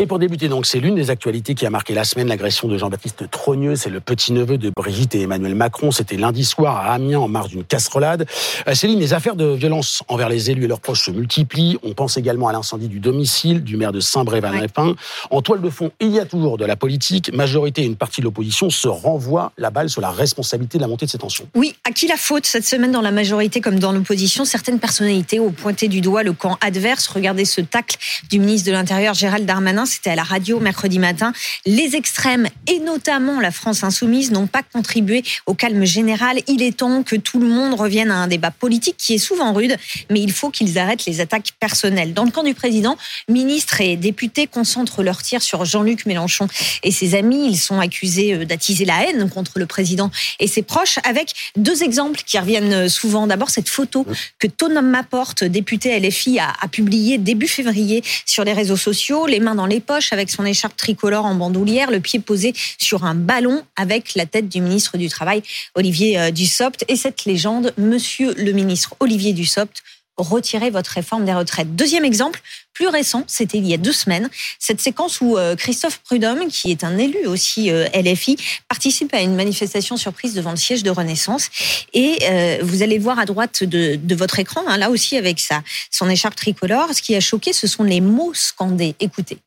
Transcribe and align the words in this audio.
Et 0.00 0.06
pour 0.06 0.20
débuter, 0.20 0.46
donc, 0.46 0.64
c'est 0.64 0.78
l'une 0.78 0.94
des 0.94 1.10
actualités 1.10 1.56
qui 1.56 1.66
a 1.66 1.70
marqué 1.70 1.92
la 1.92 2.04
semaine, 2.04 2.28
l'agression 2.28 2.68
de 2.68 2.78
Jean-Baptiste 2.78 3.28
Trogneux. 3.32 3.74
C'est 3.74 3.90
le 3.90 3.98
petit-neveu 3.98 4.56
de 4.56 4.70
Brigitte 4.70 5.16
et 5.16 5.22
Emmanuel 5.22 5.56
Macron. 5.56 5.90
C'était 5.90 6.16
lundi 6.16 6.44
soir 6.44 6.76
à 6.76 6.92
Amiens, 6.92 7.18
en 7.18 7.26
marge 7.26 7.48
d'une 7.48 7.64
casserolade. 7.64 8.24
Euh, 8.68 8.74
Céline, 8.74 9.00
les 9.00 9.12
affaires 9.12 9.34
de 9.34 9.46
violence 9.46 10.04
envers 10.06 10.28
les 10.28 10.52
élus 10.52 10.66
et 10.66 10.66
leurs 10.68 10.78
proches 10.78 11.04
se 11.06 11.10
multiplient. 11.10 11.78
On 11.82 11.94
pense 11.94 12.16
également 12.16 12.46
à 12.46 12.52
l'incendie 12.52 12.86
du 12.86 13.00
domicile 13.00 13.64
du 13.64 13.76
maire 13.76 13.90
de 13.90 13.98
Saint-Brévin-Lépin. 13.98 14.94
En 15.32 15.42
toile 15.42 15.60
de 15.60 15.68
fond, 15.68 15.90
il 15.98 16.12
y 16.12 16.20
a 16.20 16.26
toujours 16.26 16.58
de 16.58 16.64
la 16.64 16.76
politique. 16.76 17.34
Majorité 17.34 17.82
et 17.82 17.86
une 17.86 17.96
partie 17.96 18.20
de 18.20 18.26
l'opposition 18.26 18.70
se 18.70 18.86
renvoient 18.86 19.50
la 19.58 19.70
balle 19.70 19.90
sur 19.90 20.00
la 20.00 20.12
responsabilité 20.12 20.78
de 20.78 20.82
la 20.82 20.88
montée 20.88 21.06
de 21.06 21.10
ces 21.10 21.18
tensions. 21.18 21.48
Oui, 21.56 21.74
à 21.82 21.90
qui 21.90 22.06
la 22.06 22.16
faute 22.16 22.46
cette 22.46 22.64
semaine 22.64 22.92
dans 22.92 23.02
la 23.02 23.10
majorité 23.10 23.60
comme 23.60 23.80
dans 23.80 23.90
l'opposition? 23.90 24.44
Certaines 24.44 24.78
personnalités 24.78 25.40
ont 25.40 25.50
pointé 25.50 25.88
du 25.88 26.00
doigt 26.00 26.22
le 26.22 26.34
camp 26.34 26.56
adverse. 26.60 27.08
Regardez 27.08 27.44
ce 27.44 27.60
tacle 27.62 27.96
du 28.30 28.38
ministre 28.38 28.68
de 28.68 28.72
l'Intérieur 28.72 29.14
Gérald 29.14 29.44
Darmanin 29.44 29.87
c'était 29.88 30.10
à 30.10 30.14
la 30.14 30.22
radio 30.22 30.60
mercredi 30.60 30.98
matin. 30.98 31.32
Les 31.66 31.96
extrêmes, 31.96 32.46
et 32.66 32.78
notamment 32.80 33.40
la 33.40 33.50
France 33.50 33.82
insoumise, 33.82 34.30
n'ont 34.30 34.46
pas 34.46 34.62
contribué 34.62 35.22
au 35.46 35.54
calme 35.54 35.84
général. 35.84 36.38
Il 36.46 36.62
est 36.62 36.76
temps 36.76 37.02
que 37.02 37.16
tout 37.16 37.40
le 37.40 37.48
monde 37.48 37.74
revienne 37.74 38.10
à 38.10 38.16
un 38.16 38.28
débat 38.28 38.50
politique 38.50 38.96
qui 38.96 39.14
est 39.14 39.18
souvent 39.18 39.52
rude, 39.52 39.76
mais 40.10 40.20
il 40.20 40.32
faut 40.32 40.50
qu'ils 40.50 40.78
arrêtent 40.78 41.06
les 41.06 41.20
attaques 41.20 41.52
personnelles. 41.58 42.14
Dans 42.14 42.24
le 42.24 42.30
camp 42.30 42.42
du 42.42 42.54
président, 42.54 42.96
ministres 43.28 43.80
et 43.80 43.96
députés 43.96 44.46
concentrent 44.46 45.02
leurs 45.02 45.22
tirs 45.22 45.42
sur 45.42 45.64
Jean-Luc 45.64 46.06
Mélenchon 46.06 46.46
et 46.82 46.90
ses 46.90 47.14
amis. 47.14 47.48
Ils 47.48 47.58
sont 47.58 47.80
accusés 47.80 48.34
euh, 48.34 48.44
d'attiser 48.44 48.84
la 48.84 49.08
haine 49.08 49.28
contre 49.30 49.58
le 49.58 49.66
président 49.66 50.10
et 50.40 50.46
ses 50.46 50.62
proches, 50.62 50.98
avec 51.04 51.34
deux 51.56 51.82
exemples 51.82 52.20
qui 52.24 52.38
reviennent 52.38 52.88
souvent. 52.88 53.26
D'abord, 53.26 53.50
cette 53.50 53.68
photo 53.68 54.06
que 54.38 54.46
Tonom 54.46 54.82
Maporte, 54.82 55.44
député 55.44 55.98
LFI, 55.98 56.38
a, 56.38 56.52
a 56.60 56.68
publiée 56.68 57.18
début 57.18 57.48
février 57.48 58.02
sur 58.26 58.44
les 58.44 58.52
réseaux 58.52 58.76
sociaux, 58.76 59.26
les 59.26 59.40
mains 59.40 59.54
dans 59.54 59.66
les 59.66 59.77
poches 59.80 60.12
avec 60.12 60.30
son 60.30 60.44
écharpe 60.44 60.76
tricolore 60.76 61.24
en 61.24 61.34
bandoulière, 61.34 61.90
le 61.90 62.00
pied 62.00 62.18
posé 62.20 62.54
sur 62.78 63.04
un 63.04 63.14
ballon 63.14 63.62
avec 63.76 64.14
la 64.14 64.26
tête 64.26 64.48
du 64.48 64.60
ministre 64.60 64.96
du 64.96 65.08
Travail, 65.08 65.42
Olivier 65.74 66.18
euh, 66.18 66.30
Dussopt. 66.30 66.84
Et 66.88 66.96
cette 66.96 67.24
légende, 67.24 67.72
Monsieur 67.76 68.34
le 68.34 68.52
ministre 68.52 68.94
Olivier 69.00 69.32
Dussopt, 69.32 69.82
retirez 70.16 70.70
votre 70.70 70.90
réforme 70.90 71.24
des 71.24 71.32
retraites. 71.32 71.76
Deuxième 71.76 72.04
exemple, 72.04 72.40
plus 72.72 72.88
récent, 72.88 73.22
c'était 73.28 73.58
il 73.58 73.66
y 73.66 73.74
a 73.74 73.76
deux 73.76 73.92
semaines, 73.92 74.28
cette 74.58 74.80
séquence 74.80 75.20
où 75.20 75.36
euh, 75.36 75.54
Christophe 75.54 75.98
Prudhomme, 75.98 76.48
qui 76.48 76.72
est 76.72 76.82
un 76.82 76.98
élu 76.98 77.26
aussi 77.26 77.70
euh, 77.70 77.86
LFI, 77.94 78.36
participe 78.68 79.14
à 79.14 79.20
une 79.20 79.36
manifestation 79.36 79.96
surprise 79.96 80.34
devant 80.34 80.50
le 80.50 80.56
siège 80.56 80.82
de 80.82 80.90
Renaissance. 80.90 81.48
Et 81.94 82.18
vous 82.62 82.82
allez 82.82 82.98
voir 82.98 83.18
à 83.18 83.24
droite 83.24 83.62
de, 83.62 84.14
votre 84.14 84.38
écran, 84.40 84.62
hein, 84.66 84.76
là 84.76 84.90
aussi 84.90 85.16
avec 85.16 85.38
sa, 85.38 85.62
son 85.90 86.10
écharpe 86.10 86.34
tricolore, 86.34 86.92
ce 86.92 87.02
qui 87.02 87.14
a 87.14 87.20
choqué, 87.20 87.52
ce 87.52 87.66
sont 87.66 87.84
les 87.84 88.00
mots 88.00 88.32
scandés. 88.34 88.94
Écoutez. 89.00 89.38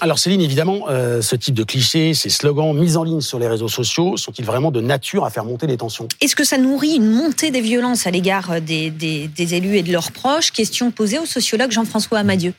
Alors 0.00 0.18
Céline, 0.18 0.40
évidemment, 0.40 0.88
euh, 0.88 1.20
ce 1.22 1.34
type 1.34 1.54
de 1.54 1.64
clichés, 1.64 2.14
ces 2.14 2.28
slogans 2.28 2.72
mis 2.76 2.96
en 2.96 3.02
ligne 3.02 3.20
sur 3.20 3.38
les 3.38 3.48
réseaux 3.48 3.68
sociaux, 3.68 4.16
sont-ils 4.16 4.44
vraiment 4.44 4.70
de 4.70 4.80
nature 4.80 5.24
à 5.24 5.30
faire 5.30 5.44
monter 5.44 5.66
les 5.66 5.76
tensions? 5.76 6.06
Est-ce 6.20 6.36
que 6.36 6.44
ça 6.44 6.56
nourrit 6.56 6.96
une 6.96 7.10
montée 7.10 7.50
des 7.50 7.60
violences 7.60 8.06
à 8.06 8.10
l'égard 8.10 8.60
des, 8.60 8.90
des, 8.90 9.54
élus 9.54 9.76
et 9.76 9.82
de 9.82 9.90
leurs 9.90 10.12
proches? 10.12 10.52
Question 10.52 10.92
posée 10.92 11.18
au 11.18 11.26
sociologue 11.26 11.72
Jean-François 11.72 12.20
Amadieu. 12.20 12.54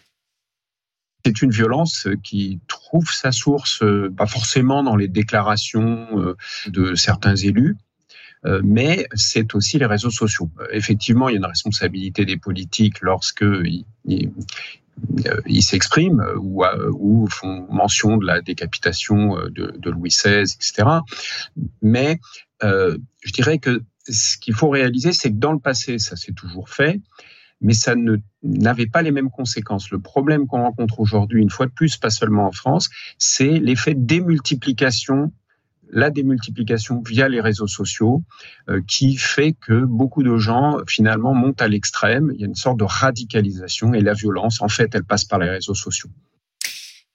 C'est 1.26 1.42
une 1.42 1.52
violence 1.52 2.08
qui 2.24 2.60
trouve 2.68 3.10
sa 3.12 3.32
source, 3.32 3.84
euh, 3.84 4.14
pas 4.16 4.28
forcément 4.28 4.84
dans 4.84 4.96
les 4.96 5.08
déclarations 5.08 6.08
euh, 6.18 6.36
de 6.68 6.96
certains 6.96 7.36
élus, 7.36 7.78
mais 8.64 9.06
c'est 9.16 9.54
aussi 9.54 9.80
les 9.80 9.86
réseaux 9.86 10.12
sociaux. 10.12 10.50
Effectivement, 10.72 11.28
il 11.28 11.34
y 11.34 11.36
a 11.36 11.40
une 11.40 11.46
responsabilité 11.46 12.24
des 12.24 12.38
politiques 12.38 13.02
lorsque 13.02 13.44
euh, 13.44 13.66
ils 15.46 15.64
s'expriment 15.64 16.22
euh, 16.22 16.36
ou, 16.38 16.64
euh, 16.64 16.92
ou, 16.94 17.28
font 17.28 17.68
mention 17.72 18.18
de 18.18 18.26
la 18.26 18.42
décapitation 18.42 19.38
de, 19.50 19.90
Louis 19.90 20.10
XVI, 20.10 20.42
etc. 20.42 20.88
Mais 21.82 22.20
euh, 22.64 22.98
je 23.24 23.32
dirais 23.32 23.60
que 23.60 23.84
ce 24.08 24.38
qu'il 24.38 24.54
faut 24.54 24.70
réaliser, 24.70 25.14
c'est 25.14 25.32
que 25.32 25.38
dans 25.38 25.54
le 25.54 25.60
passé, 25.60 26.00
ça 26.00 26.16
s'est 26.16 26.34
toujours 26.34 26.70
fait, 26.70 27.00
mais 27.62 27.74
ça 27.74 27.96
n'avait 28.42 28.88
pas 28.88 29.02
les 29.02 29.12
mêmes 29.12 29.30
conséquences. 29.30 29.92
Le 29.92 30.00
problème 30.00 30.48
qu'on 30.48 30.62
rencontre 30.62 31.00
aujourd'hui, 31.00 31.42
une 31.42 31.50
fois 31.50 31.66
de 31.66 31.72
plus, 31.72 31.98
pas 31.98 32.10
seulement 32.10 32.48
en 32.48 32.52
France, 32.52 32.90
c'est 33.18 33.60
l'effet 33.60 33.94
démultiplication 33.96 35.32
la 35.92 36.10
démultiplication 36.10 37.02
via 37.06 37.28
les 37.28 37.42
réseaux 37.42 37.68
sociaux 37.68 38.24
euh, 38.70 38.82
qui 38.88 39.18
fait 39.18 39.54
que 39.54 39.86
beaucoup 39.86 40.24
de 40.24 40.38
gens 40.38 40.78
finalement 40.88 41.34
montent 41.34 41.62
à 41.62 41.68
l'extrême. 41.68 42.32
Il 42.36 42.42
y 42.42 42.44
a 42.44 42.48
une 42.48 42.56
sorte 42.56 42.78
de 42.78 42.86
radicalisation 42.86 43.94
et 43.94 44.02
la 44.02 44.14
violence, 44.14 44.62
en 44.62 44.70
fait, 44.70 44.94
elle 44.94 45.04
passe 45.04 45.26
par 45.26 45.40
les 45.40 45.50
réseaux 45.50 45.76
sociaux. 45.76 46.10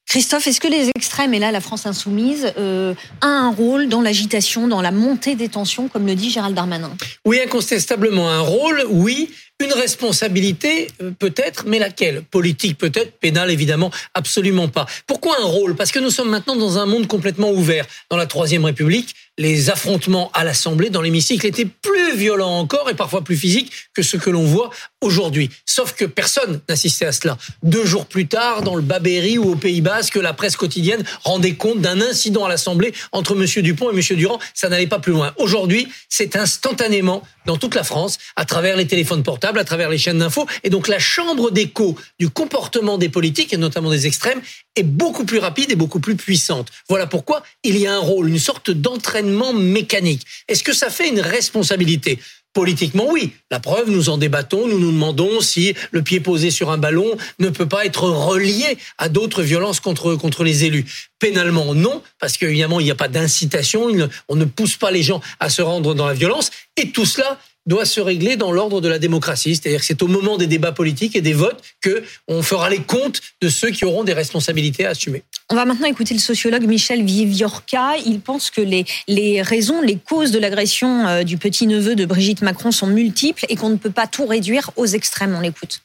Christophe, 0.06 0.46
est-ce 0.46 0.60
que 0.60 0.68
les 0.68 0.90
extrêmes, 0.94 1.34
et 1.34 1.40
là 1.40 1.50
la 1.50 1.60
France 1.60 1.86
insoumise, 1.86 2.52
euh, 2.56 2.94
a 3.20 3.26
un 3.26 3.50
rôle 3.50 3.88
dans 3.88 4.00
l'agitation, 4.00 4.68
dans 4.68 4.80
la 4.80 4.92
montée 4.92 5.34
des 5.34 5.48
tensions, 5.48 5.88
comme 5.88 6.06
le 6.06 6.14
dit 6.14 6.30
Gérald 6.30 6.54
Darmanin? 6.54 6.92
Oui, 7.24 7.41
incontestablement 7.41 8.30
un 8.30 8.41
rôle, 8.41 8.84
oui, 8.91 9.30
une 9.60 9.72
responsabilité, 9.72 10.88
euh, 11.00 11.12
peut-être, 11.16 11.65
mais 11.66 11.78
laquelle? 11.78 12.22
Politique, 12.22 12.76
peut-être, 12.76 13.19
pénale, 13.19 13.50
évidemment, 13.50 13.91
absolument 14.15 14.69
pas. 14.69 14.87
Pourquoi 15.06 15.41
un 15.41 15.44
rôle? 15.44 15.76
Parce 15.76 15.92
que 15.92 16.00
nous 16.00 16.10
sommes 16.10 16.31
maintenant 16.31 16.56
dans 16.56 16.78
un 16.78 16.87
monde 16.87 17.06
complètement 17.06 17.53
ouvert. 17.53 17.87
Dans 18.10 18.16
la 18.16 18.26
Troisième 18.26 18.65
République, 18.65 19.15
les 19.39 19.71
affrontements 19.71 20.31
à 20.33 20.45
l'Assemblée, 20.45 20.91
dans 20.91 21.03
l'hémicycle, 21.03 21.47
étaient 21.47 21.65
plus 21.67 22.17
violents 22.17 22.59
encore 22.59 22.89
et 22.91 22.95
parfois 22.95 23.22
plus 23.22 23.37
physiques 23.37 23.72
que 23.93 24.03
ce 24.03 24.17
que 24.17 24.31
l'on 24.31 24.45
voit 24.45 24.71
aujourd'hui. 25.00 25.50
Sauf 25.67 25.93
que 25.95 26.05
personne 26.05 26.61
n'assistait 26.69 27.06
à 27.06 27.12
cela. 27.12 27.37
Deux 27.62 27.84
jours 27.84 28.06
plus 28.06 28.27
tard, 28.27 28.62
dans 28.62 28.77
le 28.77 28.83
Babéry 28.83 29.39
ou 29.39 29.53
au 29.53 29.56
Pays 29.56 29.81
Basque, 29.81 30.17
la 30.17 30.33
presse 30.33 30.56
quotidienne 30.56 31.03
rendait 31.22 31.55
compte 31.55 31.81
d'un 31.81 32.00
incident 32.00 32.45
à 32.45 32.49
l'Assemblée 32.49 32.95
entre 33.12 33.33
M. 33.33 33.62
Dupont 33.62 33.91
et 33.91 33.95
M. 33.95 34.17
Durand. 34.17 34.39
Ça 34.55 34.69
n'allait 34.69 34.87
pas 34.87 35.00
plus 35.00 35.12
loin. 35.12 35.33
Aujourd'hui, 35.37 35.89
c'est 36.09 36.37
instantanément 36.37 37.22
dans 37.47 37.56
toute 37.56 37.75
la 37.75 37.84
France, 37.84 38.19
à 38.37 38.45
travers 38.45 38.77
les 38.77 38.87
téléphones 38.87 39.22
portables, 39.22 39.59
à 39.59 39.65
travers 39.65 39.91
les 39.91 39.99
chaînes 39.99 40.19
d'infos. 40.19 40.47
Et 40.62 40.71
donc 40.71 40.89
la 40.89 40.99
chambre 40.99 41.51
d'écho 41.51 41.97
du 42.19 42.31
comportement 42.31 42.99
des 42.99 43.09
politiques, 43.09 43.53
et 43.53 43.56
notamment 43.56 43.91
des 43.91 44.06
extrêmes, 44.06 44.41
est 44.76 44.82
beaucoup 44.82 45.24
plus 45.24 45.38
rapide 45.38 45.70
et 45.70 45.76
beaucoup 45.76 46.00
plus 46.00 46.16
puissante. 46.16 46.68
Voilà 46.88 47.06
pourquoi 47.06 47.42
il 47.62 47.78
y 47.78 47.86
a 47.86 47.94
un 47.94 47.98
rôle, 47.98 48.28
une 48.28 48.38
sorte 48.38 48.70
d'entraînement 48.70 49.52
mécanique. 49.52 50.22
Est-ce 50.48 50.62
que 50.62 50.72
ça 50.72 50.90
fait 50.90 51.08
une 51.08 51.20
responsabilité? 51.20 52.18
Politiquement, 52.54 53.08
oui. 53.10 53.32
La 53.50 53.58
preuve, 53.58 53.90
nous 53.90 54.10
en 54.10 54.16
débattons, 54.16 54.68
nous 54.68 54.78
nous 54.78 54.92
demandons 54.92 55.40
si 55.40 55.74
le 55.90 56.02
pied 56.02 56.20
posé 56.20 56.52
sur 56.52 56.70
un 56.70 56.78
ballon 56.78 57.16
ne 57.40 57.48
peut 57.48 57.66
pas 57.66 57.84
être 57.84 58.04
relié 58.04 58.78
à 58.96 59.08
d'autres 59.08 59.42
violences 59.42 59.80
contre, 59.80 60.14
contre 60.14 60.44
les 60.44 60.64
élus. 60.64 60.84
Pénalement, 61.18 61.74
non, 61.74 62.00
parce 62.20 62.36
qu'évidemment, 62.36 62.78
il 62.78 62.84
n'y 62.84 62.92
a 62.92 62.96
pas 62.96 63.08
d'incitation, 63.08 63.88
on 64.28 64.36
ne 64.36 64.44
pousse 64.44 64.76
pas 64.76 64.92
les 64.92 65.02
gens 65.02 65.20
à 65.41 65.50
se 65.50 65.62
rendre 65.62 65.94
dans 65.96 66.06
la 66.06 66.14
violence. 66.14 66.52
Et 66.76 66.91
tout 66.91 67.06
cela 67.06 67.41
doit 67.66 67.84
se 67.84 68.00
régler 68.00 68.36
dans 68.36 68.52
l'ordre 68.52 68.80
de 68.80 68.88
la 68.88 68.98
démocratie. 68.98 69.54
C'est-à-dire 69.54 69.80
que 69.80 69.86
c'est 69.86 70.02
au 70.02 70.06
moment 70.06 70.36
des 70.36 70.47
débats 70.47 70.72
politiques 70.72 71.16
et 71.16 71.20
des 71.20 71.32
votes 71.32 71.62
que 71.80 72.02
on 72.28 72.42
fera 72.42 72.69
les 72.69 72.82
comptes 72.82 73.20
de 73.41 73.48
ceux 73.48 73.70
qui 73.70 73.84
auront 73.84 74.04
des 74.04 74.12
responsabilités 74.12 74.84
à 74.86 74.91
assumer. 74.91 75.22
On 75.50 75.54
va 75.54 75.64
maintenant 75.64 75.86
écouter 75.86 76.14
le 76.14 76.20
sociologue 76.20 76.64
Michel 76.64 77.04
Viviorca. 77.04 77.97
Il 78.04 78.20
pense 78.20 78.50
que 78.50 78.60
les, 78.60 78.84
les 79.08 79.42
raisons, 79.42 79.80
les 79.80 79.97
causes 79.97 80.30
de 80.30 80.38
l'agression 80.38 81.06
euh, 81.06 81.22
du 81.22 81.38
petit-neveu 81.38 81.94
de 81.94 82.04
Brigitte 82.04 82.42
Macron 82.42 82.70
sont 82.70 82.86
multiples 82.86 83.44
et 83.48 83.56
qu'on 83.56 83.70
ne 83.70 83.76
peut 83.76 83.91
pas 83.91 84.06
tout 84.06 84.26
réduire 84.26 84.70
aux 84.76 84.86
extrêmes. 84.86 85.34
On 85.36 85.41
l'écoute. 85.41 85.82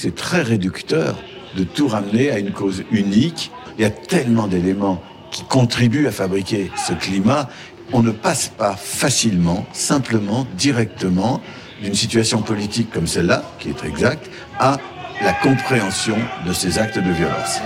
C'est 0.00 0.14
très 0.14 0.42
réducteur 0.42 1.18
de 1.56 1.64
tout 1.64 1.88
ramener 1.88 2.30
à 2.30 2.38
une 2.38 2.52
cause 2.52 2.82
unique. 2.90 3.50
Il 3.78 3.82
y 3.82 3.84
a 3.84 3.90
tellement 3.90 4.48
d'éléments 4.48 5.02
qui 5.30 5.44
contribuent 5.44 6.06
à 6.06 6.12
fabriquer 6.12 6.70
ce 6.76 6.92
climat 6.92 7.48
on 7.92 8.02
ne 8.02 8.10
passe 8.10 8.48
pas 8.48 8.76
facilement, 8.76 9.66
simplement, 9.72 10.46
directement 10.56 11.40
d'une 11.82 11.94
situation 11.94 12.42
politique 12.42 12.90
comme 12.90 13.06
celle-là, 13.06 13.42
qui 13.58 13.68
est 13.68 13.84
exacte, 13.84 14.30
à 14.58 14.78
la 15.22 15.32
compréhension 15.32 16.16
de 16.46 16.52
ces 16.52 16.78
actes 16.78 16.98
de 16.98 17.12
violence. 17.12 17.60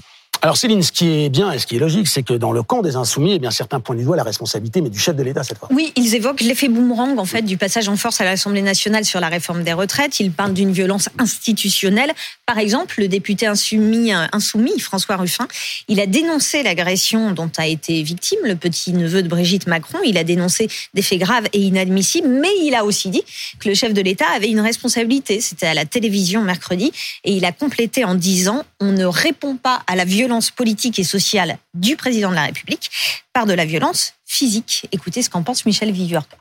Alors 0.49 0.57
Céline, 0.57 0.83
ce 0.83 0.93
qui 0.93 1.25
est 1.25 1.29
bien 1.29 1.53
et 1.53 1.59
ce 1.59 1.67
qui 1.67 1.77
est 1.77 1.79
logique, 1.79 2.09
c'est 2.09 2.23
que 2.23 2.33
dans 2.33 2.53
le 2.53 2.63
camp 2.63 2.81
des 2.81 2.97
insoumis, 2.97 3.35
eh 3.35 3.39
bien 3.39 3.51
certains 3.51 3.81
pointent 3.81 3.99
du 3.99 4.05
doigt 4.05 4.17
la 4.17 4.23
responsabilité, 4.23 4.81
mais 4.81 4.89
du 4.89 4.99
chef 4.99 5.15
de 5.15 5.23
l'État 5.23 5.43
cette 5.43 5.59
fois. 5.59 5.69
Oui, 5.71 5.93
ils 5.95 6.15
évoquent 6.15 6.41
l'effet 6.41 6.71
boomerang 6.71 7.19
en 7.19 7.27
fait 7.27 7.43
du 7.43 7.59
passage 7.59 7.87
en 7.91 7.99
force 7.99 8.23
à 8.23 8.25
l'Assemblée 8.25 8.63
nationale 8.63 9.05
sur 9.05 9.21
la 9.21 9.29
réforme 9.29 9.63
des 9.63 9.75
retraites. 9.75 10.19
Ils 10.21 10.33
parlent 10.33 10.55
d'une 10.55 10.73
violence 10.73 11.11
institutionnelle. 11.19 12.15
Par 12.47 12.57
exemple, 12.57 12.95
le 12.97 13.09
député 13.09 13.47
insoumis, 13.47 14.11
insoumis 14.33 14.79
François 14.79 15.17
Ruffin, 15.17 15.47
il 15.87 16.01
a 16.01 16.07
dénoncé 16.07 16.63
l'agression 16.63 17.33
dont 17.33 17.51
a 17.59 17.67
été 17.67 18.03
victime 18.03 18.39
le 18.45 18.57
petit 18.57 18.95
neveu 18.95 19.23
de 19.23 19.29
Brigitte 19.29 19.67
Macron. 19.67 19.99
Il 20.07 20.17
a 20.17 20.25
dénoncé 20.25 20.71
des 20.95 21.03
faits 21.03 21.19
graves 21.19 21.45
et 21.53 21.61
inadmissibles, 21.61 22.27
mais 22.27 22.49
il 22.63 22.75
a 22.75 22.87
aussi 22.87 23.11
dit 23.11 23.23
que 23.61 23.69
le 23.69 23.75
chef 23.75 23.93
de 23.93 24.01
l'État 24.01 24.25
avait 24.35 24.49
une 24.49 24.61
responsabilité. 24.61 25.43
C'était 25.43 25.67
à 25.67 25.75
la 25.75 25.85
télévision 25.85 26.41
mercredi 26.41 26.91
et 27.25 27.33
il 27.33 27.45
a 27.45 27.53
complété 27.53 28.07
en 28.07 28.15
disant 28.15 28.65
on 28.81 28.93
ne 28.93 29.05
répond 29.05 29.57
pas 29.57 29.83
à 29.87 29.95
la 29.95 30.07
violence 30.07 30.38
politique 30.51 30.99
et 30.99 31.05
sociale 31.05 31.59
du 31.75 31.97
président 31.97 32.31
de 32.31 32.35
la 32.35 32.47
République 32.47 32.91
par 33.33 33.47
de 33.47 33.53
la 33.53 33.65
violence 33.65 34.15
physique. 34.25 34.87
Écoutez 34.93 35.23
ce 35.23 35.31
qu'en 35.31 35.43
pense 35.43 35.67
Michel 35.67 35.93
Viviorca. 35.93 36.37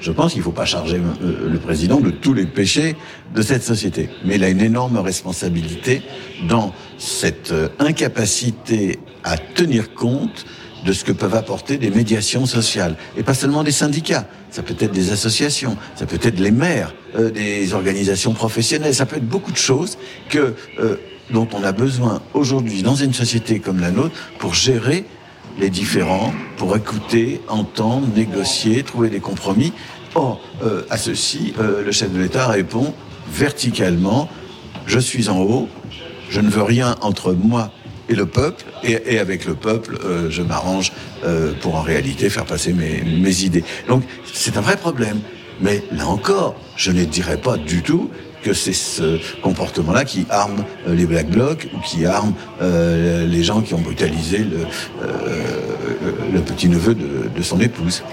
Je 0.00 0.10
pense 0.12 0.32
qu'il 0.32 0.40
ne 0.40 0.44
faut 0.44 0.52
pas 0.52 0.64
charger 0.64 1.00
euh, 1.22 1.48
le 1.48 1.58
président 1.58 2.00
de 2.00 2.10
tous 2.10 2.34
les 2.34 2.46
péchés 2.46 2.96
de 3.34 3.42
cette 3.42 3.62
société. 3.62 4.10
Mais 4.24 4.34
il 4.34 4.44
a 4.44 4.48
une 4.48 4.60
énorme 4.60 4.98
responsabilité 4.98 6.02
dans 6.48 6.74
cette 6.98 7.52
euh, 7.52 7.68
incapacité 7.78 8.98
à 9.24 9.38
tenir 9.38 9.94
compte 9.94 10.44
de 10.84 10.92
ce 10.92 11.04
que 11.04 11.12
peuvent 11.12 11.34
apporter 11.34 11.78
des 11.78 11.90
médiations 11.90 12.46
sociales. 12.46 12.96
Et 13.16 13.22
pas 13.22 13.34
seulement 13.34 13.64
des 13.64 13.72
syndicats. 13.72 14.26
Ça 14.50 14.62
peut 14.62 14.76
être 14.78 14.92
des 14.92 15.12
associations, 15.12 15.76
ça 15.94 16.06
peut 16.06 16.20
être 16.22 16.38
les 16.38 16.50
maires, 16.50 16.94
euh, 17.16 17.30
des 17.30 17.72
organisations 17.72 18.32
professionnelles, 18.32 18.94
ça 18.94 19.06
peut 19.06 19.16
être 19.16 19.28
beaucoup 19.28 19.52
de 19.52 19.56
choses 19.56 19.98
que, 20.28 20.54
dont 21.30 21.48
on 21.52 21.62
a 21.62 21.72
besoin 21.72 22.20
aujourd'hui 22.34 22.82
dans 22.82 22.94
une 22.94 23.12
société 23.12 23.58
comme 23.60 23.80
la 23.80 23.90
nôtre 23.90 24.14
pour 24.38 24.54
gérer 24.54 25.04
les 25.58 25.70
différents 25.70 26.32
pour 26.56 26.76
écouter, 26.76 27.40
entendre, 27.48 28.06
négocier, 28.14 28.82
trouver 28.82 29.10
des 29.10 29.20
compromis. 29.20 29.72
Or, 30.14 30.40
euh, 30.62 30.82
à 30.90 30.96
ceci, 30.96 31.54
euh, 31.58 31.84
le 31.84 31.92
chef 31.92 32.12
de 32.12 32.18
l'État 32.18 32.46
répond 32.46 32.94
verticalement, 33.30 34.28
je 34.86 34.98
suis 34.98 35.28
en 35.28 35.40
haut, 35.40 35.68
je 36.30 36.40
ne 36.40 36.48
veux 36.48 36.62
rien 36.62 36.96
entre 37.00 37.32
moi 37.32 37.70
et 38.08 38.14
le 38.14 38.26
peuple, 38.26 38.64
et, 38.84 39.18
avec 39.18 39.46
le 39.46 39.54
peuple, 39.54 39.98
euh, 40.04 40.30
je 40.30 40.42
m'arrange 40.42 40.92
pour 41.60 41.74
en 41.74 41.82
réalité 41.82 42.30
faire 42.30 42.44
passer 42.44 42.72
mes, 42.72 43.02
mes 43.02 43.42
idées. 43.42 43.64
Donc, 43.88 44.04
c'est 44.32 44.56
un 44.56 44.60
vrai 44.60 44.76
problème. 44.76 45.18
Mais 45.60 45.82
là 45.92 46.06
encore, 46.06 46.54
je 46.76 46.90
ne 46.90 47.04
dirais 47.04 47.38
pas 47.38 47.56
du 47.56 47.82
tout 47.82 48.10
que 48.42 48.52
c'est 48.52 48.72
ce 48.72 49.18
comportement-là 49.40 50.04
qui 50.04 50.24
arme 50.30 50.64
euh, 50.86 50.94
les 50.94 51.06
Black 51.06 51.28
Blocs 51.28 51.68
ou 51.74 51.80
qui 51.80 52.06
arme 52.06 52.32
euh, 52.62 53.26
les 53.26 53.42
gens 53.42 53.60
qui 53.60 53.74
ont 53.74 53.80
brutalisé 53.80 54.38
le, 54.38 54.66
euh, 55.02 56.40
petit-neveu 56.46 56.94
de, 56.94 57.42
son 57.42 57.60
épouse. 57.60 58.04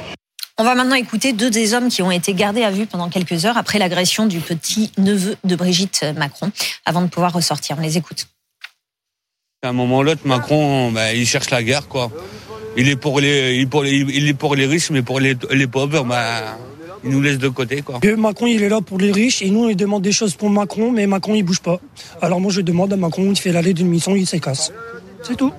On 0.57 0.63
va 0.63 0.74
maintenant 0.74 0.95
écouter 0.95 1.34
deux 1.34 1.51
des 1.51 1.74
hommes 1.75 1.90
qui 1.90 2.01
ont 2.01 2.10
été 2.10 2.34
gardés 2.34 2.63
à 2.63 2.72
vue 2.72 2.88
pendant 2.88 3.10
quelques 3.10 3.45
heures 3.45 3.57
après 3.57 3.78
l'agression 3.78 4.25
du 4.25 4.40
petit-neveu 4.40 5.36
de 5.44 5.56
Brigitte 5.56 6.06
Macron, 6.18 6.51
avant 6.86 7.04
de 7.04 7.07
pouvoir 7.07 7.34
ressortir. 7.34 7.75
On 7.78 7.81
les 7.81 7.98
écoute. 7.98 8.28
À 9.62 9.69
un 9.69 9.74
moment 9.74 10.00
ou 10.00 10.04
l'autre, 10.04 10.22
Macron, 10.25 10.92
bah, 10.92 11.13
il 11.13 11.28
cherche 11.28 11.51
la 11.51 11.63
guerre, 11.63 11.88
quoi. 11.88 12.12
Il 12.75 12.90
est 12.90 12.95
pour 12.95 13.19
les, 13.19 13.56
il 13.56 14.28
est 14.28 14.34
pour 14.34 14.56
les 14.56 14.66
riches, 14.66 14.90
mais 14.90 15.04
pour 15.04 15.19
les, 15.19 15.36
les 15.51 15.68
pauvres, 15.68 16.04
bah, 16.04 16.57
il 17.04 17.12
nous 17.12 17.22
laisse 17.22 17.38
de 17.38 17.50
côté. 17.50 17.82
Quoi. 17.82 18.00
Macron, 18.18 18.48
il 18.48 18.64
est 18.64 18.70
là 18.70 18.82
pour 18.82 18.98
les 18.98 19.12
riches 19.12 19.42
et 19.42 19.50
nous, 19.50 19.64
on 19.64 19.68
lui 19.68 19.76
demande 19.76 20.02
des 20.02 20.12
choses 20.12 20.36
pour 20.36 20.50
Macron, 20.50 20.92
mais 20.92 21.08
Macron, 21.08 21.36
il 21.36 21.44
bouge 21.44 21.60
pas. 21.60 21.80
Alors 22.22 22.40
moi, 22.40 22.52
je 22.52 22.62
demande 22.62 22.94
à 22.94 22.98
Macron, 22.98 23.30
il 23.30 23.38
fait 23.38 23.52
l'aller 23.52 23.74
d'une 23.74 23.88
mission, 23.88 24.16
il 24.16 24.28
s'écasse. 24.28 24.72
C'est 25.22 25.36
tout. 25.36 25.52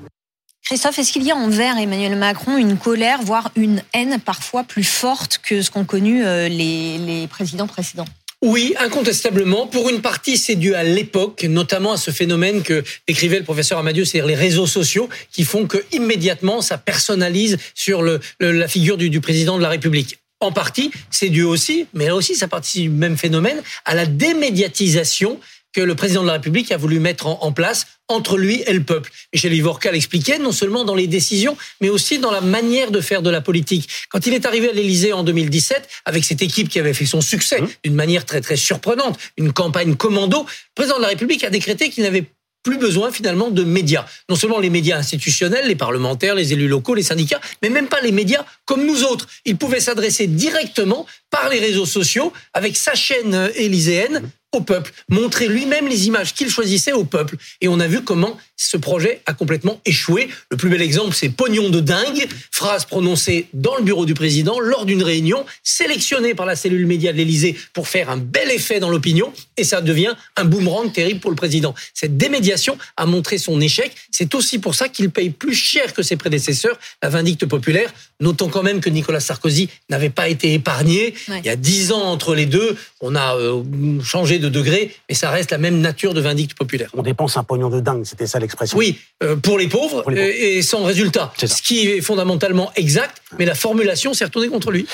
Christophe, 0.64 0.99
est-ce 0.99 1.12
qu'il 1.12 1.25
y 1.25 1.31
a 1.31 1.37
envers 1.37 1.76
Emmanuel 1.76 2.17
Macron 2.17 2.56
une 2.56 2.79
colère, 2.79 3.20
voire 3.23 3.50
une 3.55 3.82
haine 3.93 4.19
parfois 4.25 4.64
plus 4.64 4.85
forte 4.85 5.41
que 5.43 5.61
ce 5.61 5.70
qu'ont 5.70 5.85
connu 5.85 6.25
euh, 6.25 6.49
les, 6.49 6.96
les 6.96 7.26
présidents 7.26 7.67
précédents? 7.67 8.06
Oui, 8.41 8.75
incontestablement. 8.79 9.67
Pour 9.67 9.88
une 9.88 10.00
partie, 10.00 10.37
c'est 10.37 10.55
dû 10.55 10.75
à 10.75 10.82
l'époque, 10.82 11.44
notamment 11.44 11.93
à 11.93 11.96
ce 11.96 12.11
phénomène 12.11 12.62
que 12.62 12.82
décrivait 13.06 13.38
le 13.38 13.44
professeur 13.44 13.79
Amadieu, 13.79 14.05
c'est-à-dire 14.05 14.26
les 14.26 14.35
réseaux 14.35 14.67
sociaux, 14.67 15.08
qui 15.32 15.44
font 15.44 15.67
que 15.67 15.82
immédiatement 15.93 16.61
ça 16.61 16.76
personnalise 16.76 17.58
sur 17.75 18.02
le, 18.02 18.20
la 18.41 18.69
figure 18.69 18.96
du, 18.96 19.08
du 19.08 19.20
président 19.20 19.56
de 19.56 19.62
la 19.62 19.70
République 19.70 20.19
en 20.44 20.52
partie, 20.52 20.91
c'est 21.11 21.29
dû 21.29 21.43
aussi, 21.43 21.87
mais 21.94 22.06
là 22.06 22.14
aussi 22.14 22.35
ça 22.35 22.49
participe 22.49 22.93
du 22.93 22.96
même 22.96 23.17
phénomène, 23.17 23.62
à 23.85 23.94
la 23.94 24.06
démédiatisation 24.06 25.41
que 25.75 25.81
le 25.81 25.94
président 25.94 26.23
de 26.23 26.29
la 26.29 26.35
République 26.35 26.70
a 26.73 26.76
voulu 26.76 27.00
mettre 27.00 27.26
en, 27.26 27.52
place 27.52 27.87
entre 28.08 28.38
lui 28.38 28.62
et 28.67 28.73
le 28.73 28.85
peuple. 28.85 29.11
Michel 29.32 29.52
Ivorca 29.52 29.91
l'expliquait, 29.91 30.38
non 30.38 30.52
seulement 30.52 30.85
dans 30.85 30.94
les 30.94 31.08
décisions, 31.08 31.56
mais 31.81 31.88
aussi 31.88 32.19
dans 32.19 32.31
la 32.31 32.41
manière 32.41 32.93
de 32.93 33.00
faire 33.00 33.23
de 33.23 33.31
la 33.31 33.41
politique. 33.41 33.88
Quand 34.08 34.25
il 34.26 34.35
est 34.35 34.46
arrivé 34.46 34.70
à 34.70 34.73
l'Élysée 34.73 35.12
en 35.12 35.25
2017, 35.25 35.88
avec 36.05 36.25
cette 36.25 36.43
équipe 36.43 36.69
qui 36.69 36.79
avait 36.79 36.94
fait 36.94 37.06
son 37.06 37.20
succès 37.20 37.61
mmh. 37.61 37.69
d'une 37.85 37.94
manière 37.94 38.25
très 38.25 38.41
très 38.41 38.56
surprenante, 38.56 39.19
une 39.37 39.52
campagne 39.52 39.96
commando, 39.96 40.43
le 40.43 40.75
président 40.75 40.99
de 40.99 41.02
la 41.02 41.08
République 41.08 41.43
a 41.43 41.50
décrété 41.50 41.91
qu'il 41.91 42.05
n'avait 42.05 42.25
plus 42.64 42.78
besoin 42.78 43.12
finalement 43.12 43.50
de 43.50 43.62
médias. 43.62 44.05
Non 44.28 44.34
seulement 44.34 44.58
les 44.58 44.70
médias 44.70 44.99
institutionnels, 44.99 45.69
les 45.69 45.76
parlementaires, 45.76 46.34
les 46.34 46.52
élus 46.52 46.66
locaux, 46.66 46.96
les 46.96 47.05
syndicats, 47.05 47.40
mais 47.62 47.70
même 47.70 47.87
pas 47.87 48.00
les 48.00 48.11
médias 48.11 48.44
comme 48.64 48.84
nous 48.84 49.05
autres. 49.05 49.28
Il 49.44 49.56
pouvait 49.56 49.78
s'adresser 49.78 50.26
directement 50.26 51.06
par 51.31 51.49
les 51.49 51.61
réseaux 51.61 51.87
sociaux 51.87 52.32
avec 52.55 52.76
sa 52.76 52.94
chaîne 52.94 53.34
euh, 53.34 53.49
élyséenne 53.55 54.22
au 54.55 54.61
peuple, 54.61 54.93
montrer 55.08 55.49
lui-même 55.49 55.88
les 55.88 56.06
images 56.06 56.32
qu'il 56.32 56.49
choisissait 56.49 56.93
au 56.93 57.05
peuple. 57.05 57.37
Et 57.61 57.69
on 57.69 57.81
a 57.81 57.87
vu 57.87 58.02
comment 58.02 58.38
ce 58.56 58.76
projet 58.76 59.20
a 59.26 59.32
complètement 59.32 59.80
échoué. 59.84 60.28
Le 60.50 60.56
plus 60.56 60.68
bel 60.68 60.82
exemple, 60.82 61.14
c'est 61.14 61.28
pognon 61.28 61.70
de 61.70 61.80
dingue, 61.80 62.26
phrase 62.50 62.84
prononcée 62.84 63.48
dans 63.52 63.76
le 63.76 63.82
bureau 63.82 64.06
du 64.06 64.14
président 64.14 64.60
lors 64.60 64.86
d'une 64.86 65.02
réunion, 65.02 65.44
sélectionnée 65.62 66.34
par 66.34 66.46
la 66.46 66.56
cellule 66.56 66.86
média 66.86 67.12
de 67.12 67.18
l'Élysée 67.18 67.56
pour 67.72 67.88
faire 67.88 68.10
un 68.10 68.16
bel 68.16 68.50
effet 68.50 68.80
dans 68.80 68.90
l'opinion, 68.90 69.32
et 69.56 69.64
ça 69.64 69.80
devient 69.80 70.14
un 70.36 70.44
boomerang 70.44 70.92
terrible 70.92 71.20
pour 71.20 71.30
le 71.30 71.36
président. 71.36 71.74
Cette 71.94 72.16
démédiation 72.16 72.78
a 72.96 73.06
montré 73.06 73.38
son 73.38 73.60
échec. 73.60 73.94
C'est 74.10 74.34
aussi 74.34 74.58
pour 74.58 74.74
ça 74.74 74.88
qu'il 74.88 75.10
paye 75.10 75.30
plus 75.30 75.54
cher 75.54 75.92
que 75.92 76.02
ses 76.02 76.16
prédécesseurs 76.16 76.78
la 77.02 77.08
vindicte 77.08 77.46
populaire. 77.46 77.92
Notons 78.20 78.48
quand 78.48 78.62
même 78.62 78.80
que 78.80 78.90
Nicolas 78.90 79.20
Sarkozy 79.20 79.68
n'avait 79.90 80.10
pas 80.10 80.28
été 80.28 80.54
épargné. 80.54 81.14
Il 81.28 81.44
y 81.44 81.48
a 81.48 81.56
dix 81.56 81.92
ans 81.92 82.02
entre 82.02 82.34
les 82.34 82.46
deux, 82.46 82.76
on 83.00 83.14
a 83.16 83.36
euh, 83.36 83.62
changé 84.02 84.38
de 84.38 84.48
degré, 84.48 84.94
mais 85.08 85.14
ça 85.14 85.30
reste 85.30 85.50
la 85.50 85.58
même 85.58 85.80
nature 85.80 86.14
de 86.14 86.20
vindicte 86.20 86.56
populaire. 86.56 86.90
On 86.94 87.02
dépense 87.02 87.36
un 87.36 87.44
pognon 87.44 87.68
de 87.68 87.80
dingue, 87.80 88.04
c'était 88.04 88.26
ça 88.26 88.38
l'expression. 88.44 88.79
Oui, 88.79 88.99
euh, 89.23 89.37
pour, 89.37 89.58
les 89.58 89.69
pauvres, 89.69 90.05
euh, 90.08 90.32
et 90.37 90.62
sans 90.62 90.85
résultat. 90.85 91.32
Ce 91.37 91.62
qui 91.62 91.88
est 91.88 92.00
fondamentalement 92.00 92.73
exact, 92.76 93.23
mais 93.38 93.44
la 93.44 93.54
formulation 93.54 94.14
s'est 94.14 94.25
retournée 94.25 94.48
contre 94.48 94.70
lui. 94.70 94.86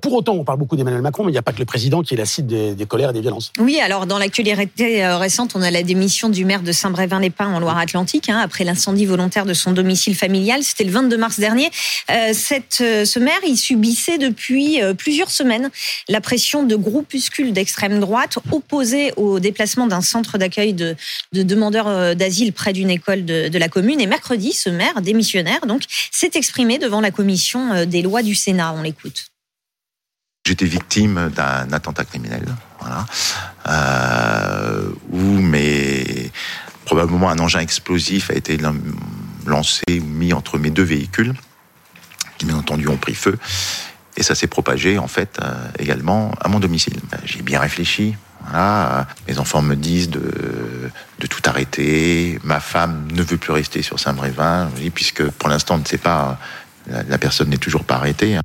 pour 0.00 0.12
autant, 0.14 0.34
on 0.34 0.44
parle 0.44 0.58
beaucoup 0.58 0.76
d'Emmanuel 0.76 1.02
Macron, 1.02 1.24
mais 1.24 1.30
il 1.30 1.34
n'y 1.34 1.38
a 1.38 1.42
pas 1.42 1.52
que 1.52 1.58
le 1.58 1.64
président 1.64 2.02
qui 2.02 2.14
est 2.14 2.16
la 2.16 2.26
cible 2.26 2.74
des, 2.74 2.86
colères 2.86 3.10
et 3.10 3.12
des 3.12 3.20
violences. 3.20 3.52
Oui, 3.58 3.80
alors 3.80 4.06
dans 4.06 4.18
l'actualité 4.18 5.06
récente, 5.16 5.52
on 5.54 5.62
a 5.62 5.70
la 5.70 5.82
démission 5.82 6.28
du 6.28 6.44
maire 6.44 6.62
de 6.62 6.72
Saint-Brévin-les-Pins 6.72 7.52
en 7.54 7.60
Loire-Atlantique, 7.60 8.28
hein, 8.28 8.40
après 8.42 8.64
l'incendie 8.64 9.06
volontaire 9.06 9.46
de 9.46 9.54
son 9.54 9.72
domicile 9.72 10.14
familial. 10.14 10.62
C'était 10.62 10.84
le 10.84 10.90
22 10.90 11.16
mars 11.16 11.40
dernier. 11.40 11.70
cette, 12.32 12.74
ce 12.78 13.18
maire, 13.18 13.40
il 13.46 13.56
subissait 13.56 14.18
depuis 14.18 14.80
plusieurs 14.96 15.30
semaines 15.30 15.70
la 16.08 16.20
pression 16.20 16.62
de 16.62 16.76
groupuscules 16.76 17.52
d'extrême 17.52 18.00
droite 18.00 18.38
opposés 18.52 19.12
au 19.16 19.40
déplacement 19.40 19.86
d'un 19.86 20.00
centre 20.00 20.38
d'accueil 20.38 20.74
de, 20.74 20.96
demandeurs 21.32 21.88
euh, 21.88 22.14
d'asile 22.14 22.52
près 22.52 22.72
d'une 22.72 22.90
école 22.90 23.24
de, 23.24 23.58
la 23.58 23.68
commune. 23.68 24.00
Et 24.00 24.06
mercredi, 24.06 24.52
ce 24.52 24.68
maire 24.68 25.00
démissionnaire 25.00 25.66
donc 25.66 25.82
s'est 26.10 26.30
exprimé 26.34 26.78
devant 26.78 27.00
la 27.00 27.10
commission 27.10 27.73
euh, 27.74 27.86
des 27.86 28.02
lois 28.02 28.22
du 28.22 28.34
Sénat. 28.34 28.72
On 28.72 28.82
l'écoute. 28.82 29.26
J'étais 30.46 30.66
victime 30.66 31.30
d'un 31.34 31.72
attentat 31.72 32.04
criminel, 32.04 32.44
voilà, 32.78 33.06
euh, 33.66 34.90
où 35.10 35.40
probablement 36.84 37.30
un 37.30 37.38
engin 37.38 37.60
explosif 37.60 38.30
a 38.30 38.34
été 38.34 38.58
lancé 39.46 39.82
ou 39.88 40.04
mis 40.04 40.34
entre 40.34 40.58
mes 40.58 40.68
deux 40.68 40.82
véhicules, 40.82 41.32
qui 42.36 42.44
bien 42.44 42.56
entendu 42.56 42.88
ont 42.88 42.98
pris 42.98 43.14
feu. 43.14 43.38
Et 44.18 44.22
ça 44.22 44.34
s'est 44.34 44.46
propagé 44.46 44.98
en 44.98 45.08
fait 45.08 45.38
euh, 45.42 45.54
également 45.78 46.32
à 46.42 46.48
mon 46.48 46.60
domicile. 46.60 47.00
J'ai 47.24 47.40
bien 47.40 47.58
réfléchi. 47.58 48.14
Mes 49.26 49.38
enfants 49.38 49.62
me 49.62 49.74
disent 49.74 50.10
de, 50.10 50.90
de 51.18 51.26
tout 51.26 51.40
arrêter. 51.46 52.38
Ma 52.44 52.60
femme 52.60 53.08
ne 53.12 53.22
veut 53.22 53.38
plus 53.38 53.52
rester 53.52 53.80
sur 53.80 53.98
Saint-Brévin, 53.98 54.70
puisque 54.94 55.26
pour 55.30 55.48
l'instant, 55.48 55.76
on 55.76 55.78
ne 55.78 55.86
sait 55.86 55.96
pas, 55.96 56.38
la, 56.86 57.18
personne 57.18 57.48
n'est 57.48 57.56
toujours 57.56 57.84
pas 57.84 57.96
arrêtée. 57.96 58.38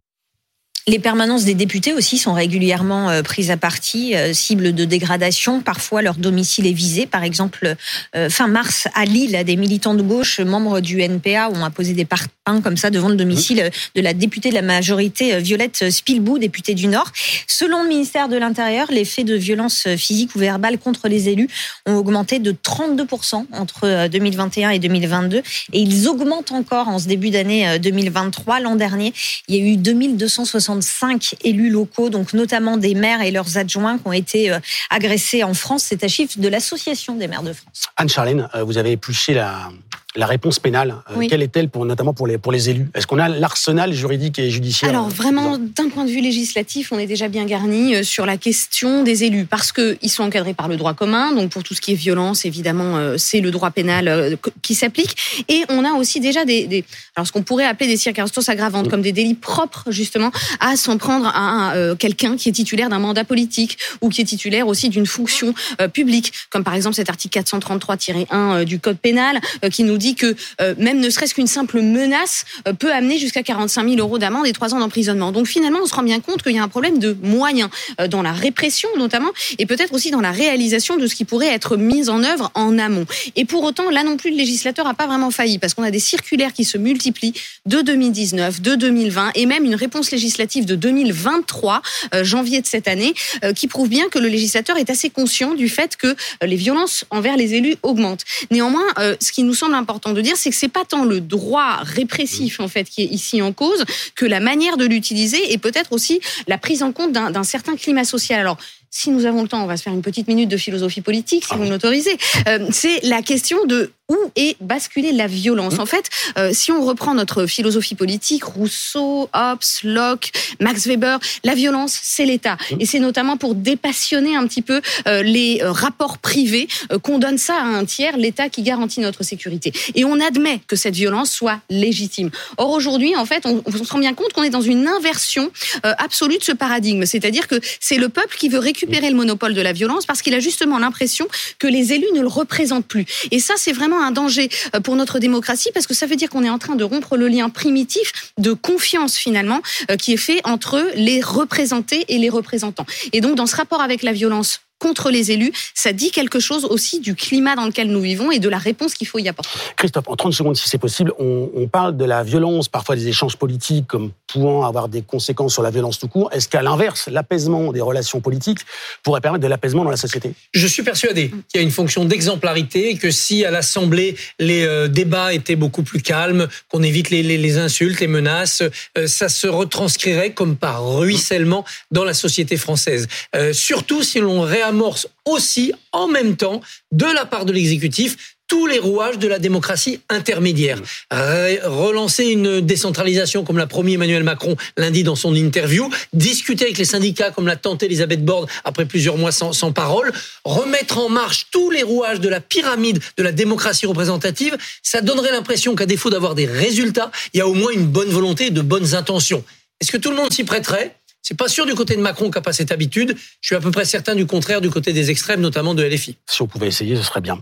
Les 0.89 0.97
permanences 0.97 1.45
des 1.45 1.53
députés 1.53 1.93
aussi 1.93 2.17
sont 2.17 2.33
régulièrement 2.33 3.11
euh, 3.11 3.21
prises 3.21 3.51
à 3.51 3.57
partie, 3.57 4.15
euh, 4.15 4.33
cibles 4.33 4.73
de 4.73 4.85
dégradation. 4.85 5.61
Parfois, 5.61 6.01
leur 6.01 6.15
domicile 6.15 6.65
est 6.65 6.73
visé. 6.73 7.05
Par 7.05 7.23
exemple, 7.23 7.75
euh, 8.15 8.27
fin 8.27 8.47
mars, 8.47 8.87
à 8.95 9.05
Lille, 9.05 9.39
des 9.45 9.55
militants 9.55 9.93
de 9.93 10.01
gauche, 10.01 10.39
membres 10.39 10.79
du 10.79 10.99
NPA, 10.99 11.51
ont 11.51 11.63
apposé 11.63 11.93
des 11.93 12.05
parpaings 12.05 12.61
comme 12.63 12.75
ça 12.75 12.89
devant 12.89 13.09
le 13.09 13.15
domicile 13.15 13.69
de 13.93 14.01
la 14.01 14.15
députée 14.15 14.49
de 14.49 14.55
la 14.55 14.63
majorité, 14.63 15.37
Violette 15.39 15.91
Spilbou, 15.91 16.39
députée 16.39 16.73
du 16.73 16.87
Nord. 16.87 17.11
Selon 17.45 17.83
le 17.83 17.89
ministère 17.89 18.27
de 18.27 18.37
l'Intérieur, 18.37 18.87
les 18.89 19.05
faits 19.05 19.27
de 19.27 19.35
violence 19.35 19.87
physique 19.95 20.33
ou 20.35 20.39
verbale 20.39 20.79
contre 20.79 21.07
les 21.07 21.29
élus 21.29 21.49
ont 21.85 21.97
augmenté 21.97 22.39
de 22.39 22.51
32% 22.51 23.45
entre 23.51 24.07
2021 24.07 24.71
et 24.71 24.79
2022. 24.79 25.37
Et 25.37 25.79
ils 25.79 26.07
augmentent 26.07 26.51
encore 26.51 26.87
en 26.87 26.97
ce 26.97 27.07
début 27.07 27.29
d'année 27.29 27.77
2023. 27.77 28.61
L'an 28.61 28.75
dernier, 28.75 29.13
il 29.47 29.55
y 29.55 29.61
a 29.61 29.71
eu 29.73 29.77
2260 29.77 30.78
cinq 30.81 31.35
élus 31.43 31.69
locaux, 31.69 32.09
donc 32.09 32.33
notamment 32.33 32.77
des 32.77 32.95
maires 32.95 33.21
et 33.21 33.31
leurs 33.31 33.57
adjoints 33.57 33.97
qui 33.97 34.07
ont 34.07 34.13
été 34.13 34.51
euh, 34.51 34.59
agressés 34.89 35.43
en 35.43 35.53
France. 35.53 35.85
C'est 35.87 36.03
un 36.03 36.07
chiffre 36.07 36.39
de 36.39 36.47
l'Association 36.47 37.15
des 37.15 37.27
maires 37.27 37.43
de 37.43 37.53
France. 37.53 37.89
Anne-Charlène, 37.97 38.49
euh, 38.55 38.63
vous 38.63 38.77
avez 38.77 38.91
épluché 38.91 39.33
la, 39.33 39.69
la 40.15 40.25
réponse 40.25 40.59
pénale, 40.59 40.95
euh, 41.09 41.13
Oui. 41.17 41.27
quelle 41.27 41.43
est-elle 41.43 41.69
pour, 41.69 41.85
notamment 41.85 42.13
pour 42.13 42.25
les, 42.25 42.37
pour 42.37 42.51
les 42.51 42.69
élus? 42.69 42.87
Est-ce 42.95 43.05
qu'on 43.05 43.19
a 43.19 43.29
l'arsenal 43.29 43.93
juridique 43.93 44.39
et 44.39 44.49
judiciaire? 44.49 44.89
Alors 44.89 45.07
euh, 45.07 45.09
vraiment, 45.09 45.57
d'un 45.57 45.89
point 45.89 46.03
de 46.03 46.09
vue 46.09 46.21
législatif, 46.21 46.91
on 46.91 46.99
est 46.99 47.05
déjà 47.05 47.27
bien 47.27 47.45
garni 47.45 47.95
euh, 47.95 48.03
sur 48.03 48.25
la 48.25 48.37
question 48.37 49.03
des 49.03 49.23
élus 49.23 49.45
parce 49.45 49.71
que 49.71 49.97
ils 50.01 50.09
sont 50.09 50.23
encadrés 50.23 50.53
par 50.53 50.67
le 50.67 50.77
droit 50.77 50.93
commun. 50.93 51.33
Donc 51.33 51.51
pour 51.51 51.63
tout 51.63 51.73
ce 51.73 51.81
qui 51.81 51.91
est 51.91 51.95
violence, 51.95 52.45
évidemment, 52.45 53.17
c'est 53.17 53.39
le 53.39 53.51
droit 53.51 53.71
pénal 53.71 54.37
qui 54.61 54.75
s'applique. 54.75 55.15
Et 55.47 55.63
on 55.69 55.85
a 55.85 55.91
aussi 55.93 56.19
déjà 56.19 56.45
des, 56.45 56.65
des 56.65 56.83
alors 57.15 57.27
ce 57.27 57.31
qu'on 57.31 57.43
pourrait 57.43 57.65
appeler 57.65 57.87
des 57.87 57.97
circonstances 57.97 58.49
aggravantes, 58.49 58.89
comme 58.89 59.01
des 59.01 59.11
délits 59.11 59.35
propres 59.35 59.91
justement 59.91 60.31
à 60.59 60.75
s'en 60.75 60.97
prendre 60.97 61.27
à 61.27 61.73
quelqu'un 61.97 62.35
qui 62.35 62.49
est 62.49 62.53
titulaire 62.53 62.89
d'un 62.89 62.99
mandat 62.99 63.23
politique 63.23 63.77
ou 64.01 64.09
qui 64.09 64.21
est 64.21 64.25
titulaire 64.25 64.67
aussi 64.67 64.89
d'une 64.89 65.05
fonction 65.05 65.53
euh, 65.81 65.87
publique, 65.87 66.33
comme 66.49 66.63
par 66.63 66.73
exemple 66.73 66.95
cet 66.95 67.09
article 67.09 67.39
433-1 67.39 68.25
euh, 68.31 68.63
du 68.63 68.79
code 68.79 68.97
pénal 68.97 69.39
euh, 69.63 69.69
qui 69.69 69.83
nous 69.83 69.97
dit 69.99 70.15
que 70.15 70.35
euh, 70.61 70.73
même 70.79 70.99
ne 70.99 71.09
serait-ce 71.11 71.35
qu'une 71.35 71.47
simple 71.47 71.81
menace 71.81 72.45
euh, 72.67 72.73
peut 72.73 72.91
amener 72.91 73.19
jusqu'à 73.19 73.43
45 73.43 73.87
000 73.87 73.99
euros 73.99 74.17
d'amende 74.17 74.47
et 74.47 74.53
3 74.53 74.73
ans 74.73 74.79
d'emprisonnement. 74.79 75.31
Donc 75.31 75.45
finalement, 75.45 75.79
on 75.83 75.85
se 75.85 75.93
rend 75.93 76.01
bien 76.01 76.19
compte 76.19 76.41
qu'il 76.41 76.53
y 76.53 76.59
a 76.59 76.63
un 76.63 76.67
problème 76.67 76.97
de 76.97 77.15
moyens 77.21 77.69
euh, 77.99 78.07
dans 78.07 78.23
la 78.23 78.31
répression 78.31 78.89
notamment 78.97 79.29
et 79.59 79.67
peut-être 79.67 79.93
aussi 79.93 80.09
dans 80.09 80.21
la 80.21 80.31
réalisation 80.31 80.97
de 80.97 81.05
ce 81.05 81.13
qui 81.13 81.25
pourrait 81.25 81.53
être 81.53 81.77
mis 81.77 82.09
en 82.09 82.23
œuvre 82.23 82.49
en 82.55 82.79
amont. 82.79 83.05
Et 83.35 83.45
pour 83.45 83.63
autant, 83.63 83.91
là 83.91 84.03
non 84.03 84.17
plus, 84.17 84.31
le 84.31 84.37
législateur 84.37 84.85
n'a 84.85 84.95
pas 84.95 85.05
vraiment 85.05 85.29
failli 85.29 85.59
parce 85.59 85.73
qu'on 85.75 85.83
a 85.83 85.91
des 85.91 85.99
circulaires 85.99 86.53
qui 86.53 86.63
se 86.63 86.77
multiplient 86.77 87.33
de 87.67 87.81
2019, 87.81 88.61
de 88.61 88.75
2020 88.75 89.31
et 89.35 89.45
même 89.45 89.65
une 89.65 89.75
réponse 89.75 90.09
législative 90.11 90.65
de 90.65 90.75
2023, 90.75 91.81
euh, 92.15 92.23
janvier 92.23 92.61
de 92.61 92.65
cette 92.65 92.87
année, 92.87 93.13
qui 93.55 93.67
prouve 93.67 93.89
bien 93.89 94.07
que 94.09 94.19
le 94.19 94.27
législateur 94.27 94.77
est 94.77 94.89
assez 94.89 95.09
conscient 95.09 95.53
du 95.53 95.67
fait 95.69 95.97
que 95.97 96.15
les 96.41 96.55
violences 96.55 97.05
envers 97.09 97.35
les 97.35 97.53
élus 97.53 97.75
augmentent. 97.83 98.23
Néanmoins, 98.51 98.85
ce 99.19 99.31
qui 99.31 99.43
nous 99.43 99.53
semble 99.53 99.73
important 99.73 99.88
de 99.97 100.21
dire, 100.21 100.37
c'est 100.37 100.49
que 100.49 100.55
c'est 100.55 100.67
pas 100.67 100.85
tant 100.85 101.03
le 101.03 101.19
droit 101.19 101.77
répressif 101.81 102.59
en 102.59 102.67
fait 102.67 102.83
qui 102.83 103.01
est 103.01 103.07
ici 103.07 103.41
en 103.41 103.51
cause 103.53 103.83
que 104.15 104.25
la 104.25 104.39
manière 104.39 104.77
de 104.77 104.85
l'utiliser 104.85 105.51
et 105.51 105.57
peut-être 105.57 105.93
aussi 105.93 106.19
la 106.47 106.57
prise 106.57 106.83
en 106.83 106.91
compte 106.91 107.11
d'un 107.11 107.43
certain 107.43 107.75
climat 107.75 108.03
social. 108.03 108.39
Alors 108.39 108.57
si 108.91 109.11
nous 109.11 109.25
avons 109.25 109.43
le 109.43 109.47
temps, 109.47 109.63
on 109.63 109.67
va 109.67 109.77
se 109.77 109.83
faire 109.83 109.93
une 109.93 110.01
petite 110.01 110.27
minute 110.27 110.49
de 110.49 110.57
philosophie 110.57 111.01
politique, 111.01 111.45
si 111.45 111.55
vous 111.55 111.63
me 111.63 111.69
l'autorisez. 111.69 112.17
Euh, 112.47 112.67
c'est 112.71 113.03
la 113.03 113.21
question 113.21 113.65
de 113.65 113.91
où 114.09 114.17
est 114.35 114.57
basculée 114.59 115.11
la 115.11 115.27
violence. 115.27 115.79
En 115.79 115.85
fait, 115.85 116.09
euh, 116.37 116.51
si 116.53 116.71
on 116.71 116.83
reprend 116.83 117.13
notre 117.13 117.45
philosophie 117.45 117.95
politique, 117.95 118.43
Rousseau, 118.43 119.29
Hobbes, 119.33 119.59
Locke, 119.83 120.31
Max 120.59 120.87
Weber, 120.87 121.19
la 121.43 121.55
violence, 121.55 121.97
c'est 122.01 122.25
l'État. 122.25 122.57
Et 122.79 122.85
c'est 122.85 122.99
notamment 122.99 123.37
pour 123.37 123.55
dépassionner 123.55 124.35
un 124.35 124.45
petit 124.47 124.61
peu 124.61 124.81
euh, 125.07 125.23
les 125.23 125.61
euh, 125.61 125.71
rapports 125.71 126.17
privés 126.17 126.67
euh, 126.91 126.99
qu'on 126.99 127.19
donne 127.19 127.37
ça 127.37 127.55
à 127.55 127.63
un 127.63 127.85
tiers, 127.85 128.17
l'État 128.17 128.49
qui 128.49 128.63
garantit 128.63 128.99
notre 128.99 129.23
sécurité. 129.23 129.71
Et 129.95 130.05
on 130.05 130.19
admet 130.19 130.59
que 130.67 130.75
cette 130.75 130.95
violence 130.95 131.31
soit 131.31 131.59
légitime. 131.69 132.29
Or 132.57 132.71
aujourd'hui, 132.71 133.15
en 133.15 133.25
fait, 133.25 133.45
on, 133.45 133.61
on 133.65 133.71
se 133.71 133.91
rend 133.91 133.99
bien 133.99 134.13
compte 134.13 134.33
qu'on 134.33 134.43
est 134.43 134.49
dans 134.49 134.61
une 134.61 134.87
inversion 134.87 135.51
absolue 135.83 136.37
de 136.37 136.43
ce 136.43 136.51
paradigme. 136.51 137.05
C'est-à-dire 137.05 137.47
que 137.47 137.59
c'est 137.79 137.97
le 137.97 138.09
peuple 138.09 138.35
qui 138.37 138.49
veut 138.49 138.59
récupérer 138.59 139.09
le 139.09 139.15
monopole 139.15 139.53
de 139.53 139.61
la 139.61 139.73
violence 139.73 140.05
parce 140.05 140.21
qu'il 140.21 140.33
a 140.33 140.39
justement 140.39 140.79
l'impression 140.79 141.27
que 141.57 141.67
les 141.67 141.93
élus 141.93 142.11
ne 142.13 142.21
le 142.21 142.27
représentent 142.27 142.85
plus. 142.85 143.05
Et 143.31 143.39
ça, 143.39 143.53
c'est 143.57 143.71
vraiment 143.71 143.98
un 144.01 144.11
danger 144.11 144.49
euh, 144.75 144.79
pour 144.79 144.95
notre 144.95 145.19
démocratie 145.19 145.71
parce 145.73 145.87
que 145.87 145.93
ça 145.93 146.05
veut 146.05 146.15
dire 146.15 146.29
qu'on 146.29 146.43
est 146.43 146.49
en 146.49 146.59
train 146.59 146.75
de 146.75 146.83
rompre 146.83 147.17
le 147.17 147.27
lien 147.27 147.49
primitif 147.49 148.33
de 148.37 148.53
confiance 148.53 149.17
finalement 149.17 149.61
euh, 149.89 149.95
qui 149.95 150.13
est 150.13 150.17
fait 150.17 150.41
entre 150.43 150.83
les 150.95 151.21
représentés 151.21 152.05
et 152.07 152.17
les 152.17 152.29
représentants. 152.29 152.85
Et 153.13 153.21
donc, 153.21 153.35
dans 153.35 153.45
ce 153.45 153.55
rapport 153.55 153.81
avec 153.81 154.03
la 154.03 154.13
violence 154.13 154.61
contre 154.79 155.11
les 155.11 155.31
élus, 155.31 155.51
ça 155.75 155.93
dit 155.93 156.09
quelque 156.11 156.39
chose 156.39 156.65
aussi 156.65 156.99
du 156.99 157.13
climat 157.15 157.55
dans 157.55 157.65
lequel 157.65 157.89
nous 157.91 158.01
vivons 158.01 158.31
et 158.31 158.39
de 158.39 158.49
la 158.49 158.57
réponse 158.57 158.93
qu'il 158.95 159.07
faut 159.07 159.19
y 159.19 159.27
apporter. 159.27 159.49
Christophe, 159.75 160.05
en 160.07 160.15
30 160.15 160.33
secondes, 160.33 160.55
si 160.55 160.67
c'est 160.67 160.77
possible, 160.77 161.13
on, 161.19 161.49
on 161.55 161.67
parle 161.67 161.97
de 161.97 162.05
la 162.05 162.23
violence, 162.23 162.67
parfois 162.69 162.95
des 162.95 163.07
échanges 163.07 163.35
politiques 163.35 163.85
comme 163.87 164.11
pouvant 164.27 164.65
avoir 164.65 164.87
des 164.89 165.01
conséquences 165.01 165.53
sur 165.53 165.61
la 165.63 165.69
violence 165.71 165.99
tout 165.99 166.07
court. 166.07 166.29
Est-ce 166.33 166.47
qu'à 166.47 166.61
l'inverse, 166.61 167.07
l'apaisement 167.11 167.71
des 167.71 167.81
relations 167.81 168.21
politiques 168.21 168.59
pourrait 169.03 169.21
permettre 169.21 169.43
de 169.43 169.47
l'apaisement 169.47 169.83
dans 169.83 169.89
la 169.91 169.97
société? 169.97 170.31
Je 170.53 170.67
suis 170.67 170.83
persuadé 170.83 171.29
qu'il 171.29 171.55
y 171.55 171.57
a 171.59 171.61
une 171.61 171.71
fonction 171.71 172.05
d'exemplarité 172.05 172.89
et 172.91 172.97
que 172.97 173.11
si 173.11 173.43
à 173.45 173.51
l'Assemblée 173.51 174.15
les 174.39 174.63
euh, 174.63 174.87
débats 174.87 175.33
étaient 175.33 175.55
beaucoup 175.55 175.83
plus 175.83 176.01
calmes, 176.01 176.47
qu'on 176.69 176.83
évite 176.83 177.09
les, 177.09 177.23
les- 177.23 177.37
les 177.37 177.57
insultes, 177.57 177.99
les 177.99 178.07
menaces, 178.07 178.61
euh, 178.97 179.07
ça 179.07 179.29
se 179.29 179.47
retranscrirait 179.47 180.31
comme 180.33 180.55
par 180.55 180.85
ruissellement 180.97 181.65
dans 181.91 182.03
la 182.03 182.13
société 182.13 182.55
française. 182.57 183.07
Euh, 183.35 183.51
surtout 183.53 184.03
si 184.03 184.19
l'on 184.19 184.41
réamorce 184.69 185.07
aussi 185.25 185.73
en 185.91 186.07
même 186.07 186.37
temps 186.37 186.61
de 186.91 187.05
la 187.05 187.25
part 187.25 187.45
de 187.45 187.51
l'exécutif 187.51 188.35
tous 188.47 188.65
les 188.65 188.79
rouages 188.79 189.19
de 189.19 189.27
la 189.27 189.37
démocratie 189.37 189.99
intermédiaire. 190.09 190.79
Relancer 191.11 192.25
une 192.25 192.61
décentralisation 192.61 193.43
comme 193.43 193.59
l'a 193.59 193.67
promis 193.67 193.93
Emmanuel 193.93 194.23
Macron 194.23 194.55
lundi 194.75 195.03
dans 195.03 195.15
son 195.15 195.35
interview, 195.35 195.87
discuter 196.13 196.65
avec 196.65 196.79
les 196.79 196.85
syndicats 196.85 197.29
comme 197.29 197.45
l'a 197.45 197.55
tenté 197.55 197.85
Elisabeth 197.85 198.25
Borne 198.25 198.47
après 198.63 198.85
plusieurs 198.85 199.17
mois 199.17 199.31
sans, 199.31 199.53
sans 199.53 199.71
parole, 199.71 200.11
remettre 200.45 200.97
en 200.97 201.09
marche 201.09 201.47
tous 201.51 201.69
les 201.69 201.83
rouages 201.83 202.19
de 202.19 202.29
la 202.29 202.41
pyramide 202.41 202.99
de 203.17 203.23
la 203.23 203.31
démocratie 203.31 203.85
représentative, 203.85 204.57
ça 204.81 205.01
donnerait 205.01 205.31
l'impression 205.31 205.75
qu'à 205.75 205.85
défaut 205.85 206.09
d'avoir 206.09 206.33
des 206.33 206.47
résultats, 206.47 207.11
il 207.33 207.37
y 207.37 207.41
a 207.41 207.47
au 207.47 207.53
moins 207.53 207.71
une 207.71 207.85
bonne 207.85 208.09
volonté 208.09 208.47
et 208.47 208.51
de 208.51 208.61
bonnes 208.61 208.95
intentions. 208.95 209.43
Est-ce 209.79 209.91
que 209.91 209.97
tout 209.97 210.09
le 210.09 210.17
monde 210.17 210.33
s'y 210.33 210.43
prêterait? 210.43 210.98
C'est 211.21 211.37
pas 211.37 211.47
sûr 211.47 211.65
du 211.65 211.75
côté 211.75 211.95
de 211.95 212.01
Macron 212.01 212.31
qui 212.31 212.37
n'a 212.37 212.41
pas 212.41 212.53
cette 212.53 212.71
habitude. 212.71 213.15
Je 213.41 213.47
suis 213.47 213.55
à 213.55 213.59
peu 213.59 213.71
près 213.71 213.85
certain 213.85 214.15
du 214.15 214.25
contraire 214.25 214.61
du 214.61 214.69
côté 214.69 214.93
des 214.93 215.11
extrêmes, 215.11 215.41
notamment 215.41 215.73
de 215.73 215.83
LFI. 215.83 216.17
Si 216.25 216.41
on 216.41 216.47
pouvait 216.47 216.67
essayer, 216.67 216.95
ce 216.95 217.03
serait 217.03 217.21
bien. 217.21 217.39